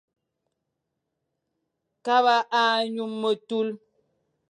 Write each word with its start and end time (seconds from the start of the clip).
Kaba 2.05 2.35
za 2.53 2.63
nyum 2.93 3.11
metul, 3.21 3.67